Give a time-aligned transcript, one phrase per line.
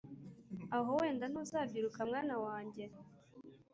[0.77, 2.83] Aho wenda ntuzabyiruka mwana wanjye